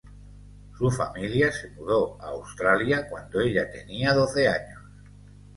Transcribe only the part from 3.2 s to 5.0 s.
ella tenía doce años.